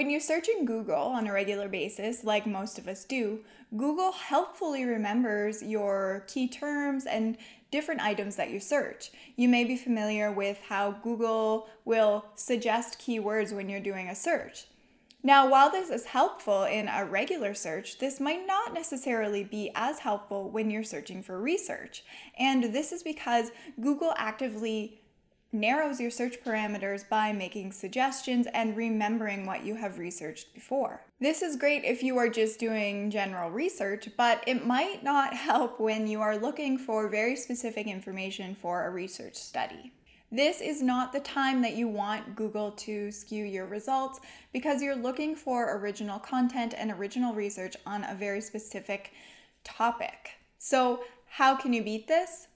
[0.00, 3.40] When you search in Google on a regular basis, like most of us do,
[3.76, 7.36] Google helpfully remembers your key terms and
[7.70, 9.10] different items that you search.
[9.36, 14.68] You may be familiar with how Google will suggest keywords when you're doing a search.
[15.22, 19.98] Now, while this is helpful in a regular search, this might not necessarily be as
[19.98, 22.04] helpful when you're searching for research.
[22.38, 25.02] And this is because Google actively
[25.52, 31.02] narrows your search parameters by making suggestions and remembering what you have researched before.
[31.20, 35.80] This is great if you are just doing general research, but it might not help
[35.80, 39.92] when you are looking for very specific information for a research study.
[40.32, 44.20] This is not the time that you want Google to skew your results
[44.52, 49.12] because you're looking for original content and original research on a very specific
[49.64, 50.30] topic.
[50.58, 52.46] So, how can you beat this?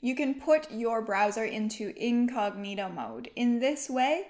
[0.00, 3.30] You can put your browser into incognito mode.
[3.36, 4.28] In this way,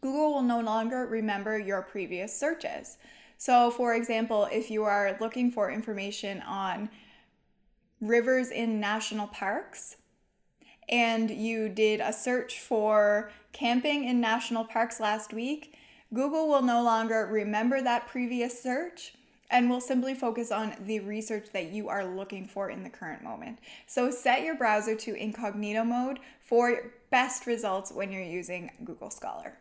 [0.00, 2.98] Google will no longer remember your previous searches.
[3.38, 6.90] So, for example, if you are looking for information on
[8.00, 9.96] rivers in national parks
[10.88, 15.74] and you did a search for camping in national parks last week,
[16.12, 19.14] Google will no longer remember that previous search
[19.52, 23.22] and will simply focus on the research that you are looking for in the current
[23.22, 23.58] moment.
[23.86, 29.52] So set your browser to incognito mode for best results when you're using Google Scholar.